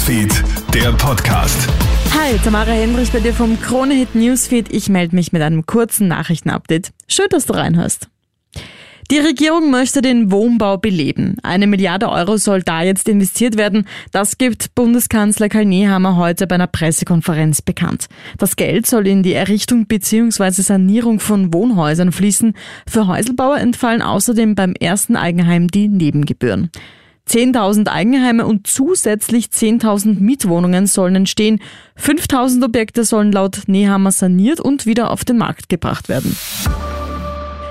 Newsfeed, 0.00 0.44
der 0.72 0.92
Podcast. 0.92 1.68
Hi, 2.14 2.38
Tamara 2.42 2.70
Hendrich 2.70 3.12
bei 3.12 3.20
dir 3.20 3.34
vom 3.34 3.60
Kronehit 3.60 4.14
Newsfeed. 4.14 4.72
Ich 4.72 4.88
melde 4.88 5.14
mich 5.14 5.30
mit 5.32 5.42
einem 5.42 5.66
kurzen 5.66 6.08
Nachrichtenupdate. 6.08 6.90
Schön, 7.06 7.26
dass 7.28 7.44
du 7.44 7.52
reinhörst. 7.52 8.08
Die 9.10 9.18
Regierung 9.18 9.70
möchte 9.70 10.00
den 10.00 10.30
Wohnbau 10.30 10.78
beleben. 10.78 11.36
Eine 11.42 11.66
Milliarde 11.66 12.08
Euro 12.08 12.38
soll 12.38 12.62
da 12.62 12.82
jetzt 12.82 13.10
investiert 13.10 13.58
werden. 13.58 13.86
Das 14.10 14.38
gibt 14.38 14.74
Bundeskanzler 14.74 15.50
Karl 15.50 15.66
Nehammer 15.66 16.16
heute 16.16 16.46
bei 16.46 16.54
einer 16.54 16.66
Pressekonferenz 16.66 17.60
bekannt. 17.60 18.06
Das 18.38 18.56
Geld 18.56 18.86
soll 18.86 19.06
in 19.06 19.22
die 19.22 19.34
Errichtung 19.34 19.84
bzw. 19.86 20.62
Sanierung 20.62 21.20
von 21.20 21.52
Wohnhäusern 21.52 22.12
fließen. 22.12 22.54
Für 22.88 23.06
Häuselbauer 23.06 23.58
entfallen 23.58 24.00
außerdem 24.00 24.54
beim 24.54 24.72
ersten 24.72 25.14
Eigenheim 25.14 25.68
die 25.68 25.88
Nebengebühren. 25.88 26.70
10.000 27.30 27.88
Eigenheime 27.88 28.44
und 28.44 28.66
zusätzlich 28.66 29.46
10.000 29.46 30.18
Mietwohnungen 30.18 30.88
sollen 30.88 31.14
entstehen. 31.14 31.60
5.000 31.96 32.64
Objekte 32.64 33.04
sollen 33.04 33.30
laut 33.30 33.62
Nehammer 33.68 34.10
saniert 34.10 34.60
und 34.60 34.84
wieder 34.84 35.10
auf 35.10 35.24
den 35.24 35.38
Markt 35.38 35.68
gebracht 35.68 36.08
werden. 36.08 36.36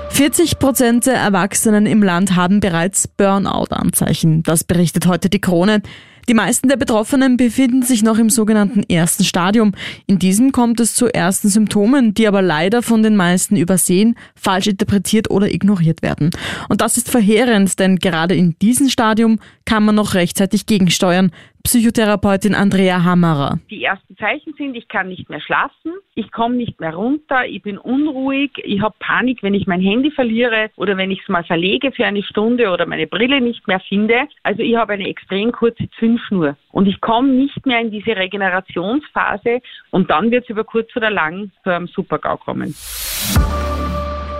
40 0.08 0.58
Prozent 0.58 1.06
der 1.06 1.16
Erwachsenen 1.16 1.84
im 1.86 2.02
Land 2.02 2.36
haben 2.36 2.60
bereits 2.60 3.06
Burnout-Anzeichen. 3.06 4.42
Das 4.42 4.64
berichtet 4.64 5.06
heute 5.06 5.28
die 5.28 5.40
Krone. 5.40 5.82
Die 6.28 6.34
meisten 6.34 6.68
der 6.68 6.76
Betroffenen 6.76 7.36
befinden 7.36 7.82
sich 7.82 8.02
noch 8.02 8.18
im 8.18 8.30
sogenannten 8.30 8.82
ersten 8.88 9.24
Stadium. 9.24 9.72
In 10.06 10.18
diesem 10.18 10.52
kommt 10.52 10.80
es 10.80 10.94
zu 10.94 11.06
ersten 11.12 11.48
Symptomen, 11.48 12.14
die 12.14 12.28
aber 12.28 12.42
leider 12.42 12.82
von 12.82 13.02
den 13.02 13.16
meisten 13.16 13.56
übersehen, 13.56 14.16
falsch 14.34 14.68
interpretiert 14.68 15.30
oder 15.30 15.52
ignoriert 15.52 16.02
werden. 16.02 16.30
Und 16.68 16.80
das 16.80 16.96
ist 16.96 17.10
verheerend, 17.10 17.78
denn 17.78 17.96
gerade 17.96 18.34
in 18.34 18.56
diesem 18.60 18.88
Stadium 18.88 19.38
kann 19.64 19.84
man 19.84 19.94
noch 19.94 20.14
rechtzeitig 20.14 20.66
gegensteuern. 20.66 21.32
Psychotherapeutin 21.62 22.54
Andrea 22.54 23.04
Hammerer. 23.04 23.58
Die 23.70 23.84
ersten 23.84 24.16
Zeichen 24.16 24.54
sind, 24.56 24.74
ich 24.74 24.88
kann 24.88 25.08
nicht 25.08 25.28
mehr 25.28 25.40
schlafen, 25.40 25.92
ich 26.14 26.32
komme 26.32 26.56
nicht 26.56 26.80
mehr 26.80 26.94
runter, 26.94 27.46
ich 27.46 27.62
bin 27.62 27.78
unruhig, 27.78 28.50
ich 28.64 28.80
habe 28.80 28.94
Panik, 28.98 29.42
wenn 29.42 29.54
ich 29.54 29.66
mein 29.66 29.80
Handy 29.80 30.10
verliere 30.10 30.70
oder 30.76 30.96
wenn 30.96 31.10
ich 31.10 31.20
es 31.20 31.28
mal 31.28 31.44
verlege 31.44 31.92
für 31.92 32.06
eine 32.06 32.22
Stunde 32.22 32.70
oder 32.70 32.86
meine 32.86 33.06
Brille 33.06 33.40
nicht 33.40 33.66
mehr 33.68 33.80
finde. 33.80 34.28
Also 34.42 34.62
ich 34.62 34.76
habe 34.76 34.94
eine 34.94 35.08
extrem 35.08 35.52
kurze 35.52 35.88
Zündschnur 35.98 36.56
und 36.72 36.86
ich 36.86 37.00
komme 37.00 37.28
nicht 37.28 37.66
mehr 37.66 37.80
in 37.80 37.90
diese 37.90 38.16
Regenerationsphase 38.16 39.60
und 39.90 40.10
dann 40.10 40.30
wird 40.30 40.44
es 40.44 40.50
über 40.50 40.64
kurz 40.64 40.88
oder 40.96 41.10
lang 41.10 41.50
zu 41.62 41.70
einem 41.70 41.86
Supergau 41.88 42.36
kommen. 42.36 42.74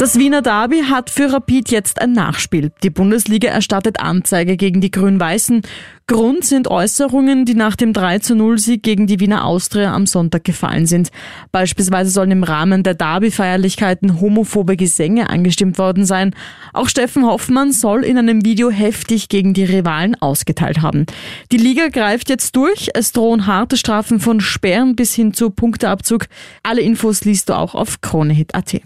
Das 0.01 0.19
Wiener 0.19 0.41
Derby 0.41 0.85
hat 0.89 1.11
für 1.11 1.31
Rapid 1.31 1.71
jetzt 1.71 2.01
ein 2.01 2.13
Nachspiel. 2.15 2.73
Die 2.83 2.89
Bundesliga 2.89 3.51
erstattet 3.51 4.01
Anzeige 4.01 4.57
gegen 4.57 4.81
die 4.81 4.91
Grün-Weißen. 4.91 5.61
Grund 6.07 6.43
sind 6.43 6.69
Äußerungen, 6.69 7.45
die 7.45 7.55
nach 7.55 7.77
dem 7.77 7.93
3 7.93 8.21
zu 8.21 8.35
0 8.35 8.59
Sieg 8.59 8.83
gegen 8.83 9.07
die 9.07 9.21
Wiener 9.21 9.45
Austria 9.45 9.95
am 9.95 10.07
Sonntag 10.07 10.45
gefallen 10.45 10.87
sind. 10.87 11.11
Beispielsweise 11.53 12.09
sollen 12.09 12.31
im 12.31 12.45
Rahmen 12.45 12.83
der 12.83 12.95
Derby-Feierlichkeiten 12.95 14.23
homophobe 14.23 14.79
Gesänge 14.79 15.29
angestimmt 15.29 15.77
worden 15.77 16.07
sein. 16.07 16.35
Auch 16.73 16.89
Steffen 16.89 17.27
Hoffmann 17.27 17.71
soll 17.71 18.03
in 18.03 18.17
einem 18.17 18.43
Video 18.43 18.71
heftig 18.71 19.29
gegen 19.29 19.53
die 19.53 19.65
Rivalen 19.65 20.15
ausgeteilt 20.15 20.81
haben. 20.81 21.05
Die 21.53 21.59
Liga 21.59 21.89
greift 21.89 22.31
jetzt 22.31 22.57
durch. 22.57 22.89
Es 22.95 23.13
drohen 23.13 23.47
harte 23.47 23.77
Strafen 23.77 24.19
von 24.19 24.41
Sperren 24.41 24.97
bis 24.97 25.15
hin 25.15 25.35
zu 25.35 25.51
Punkteabzug. 25.51 26.25
Alle 26.63 26.81
Infos 26.81 27.27
liest 27.27 27.51
du 27.51 27.53
auch 27.53 27.75
auf 27.75 28.01
kronehit.at. 28.01 28.81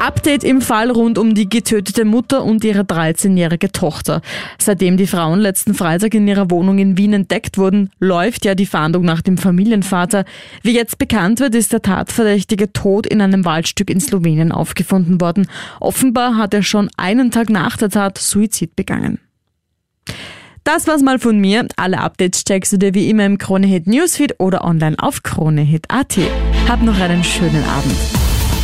Update 0.00 0.44
im 0.44 0.62
Fall 0.62 0.90
rund 0.90 1.18
um 1.18 1.34
die 1.34 1.48
getötete 1.48 2.06
Mutter 2.06 2.42
und 2.42 2.64
ihre 2.64 2.82
13-jährige 2.82 3.70
Tochter. 3.70 4.22
Seitdem 4.58 4.96
die 4.96 5.06
Frauen 5.06 5.40
letzten 5.40 5.74
Freitag 5.74 6.14
in 6.14 6.26
ihrer 6.26 6.50
Wohnung 6.50 6.78
in 6.78 6.96
Wien 6.96 7.12
entdeckt 7.12 7.58
wurden, 7.58 7.90
läuft 7.98 8.46
ja 8.46 8.54
die 8.54 8.66
Fahndung 8.66 9.04
nach 9.04 9.20
dem 9.20 9.36
Familienvater. 9.36 10.24
Wie 10.62 10.74
jetzt 10.74 10.96
bekannt 10.96 11.40
wird, 11.40 11.54
ist 11.54 11.72
der 11.72 11.82
Tatverdächtige 11.82 12.72
tot 12.72 13.06
in 13.06 13.20
einem 13.20 13.44
Waldstück 13.44 13.90
in 13.90 14.00
Slowenien 14.00 14.52
aufgefunden 14.52 15.20
worden. 15.20 15.46
Offenbar 15.80 16.36
hat 16.36 16.54
er 16.54 16.62
schon 16.62 16.88
einen 16.96 17.30
Tag 17.30 17.50
nach 17.50 17.76
der 17.76 17.90
Tat 17.90 18.16
Suizid 18.16 18.74
begangen. 18.76 19.18
Das 20.64 20.86
war's 20.86 21.02
mal 21.02 21.18
von 21.18 21.38
mir. 21.38 21.66
Alle 21.76 21.98
Updates 21.98 22.44
checkst 22.44 22.72
du 22.72 22.78
dir 22.78 22.94
wie 22.94 23.10
immer 23.10 23.26
im 23.26 23.38
Kronehit 23.38 23.86
Newsfeed 23.86 24.36
oder 24.38 24.64
online 24.64 24.96
auf 24.98 25.22
kronehit.at. 25.22 26.16
Hab 26.68 26.82
noch 26.82 26.98
einen 26.98 27.24
schönen 27.24 27.64
Abend. 27.64 28.19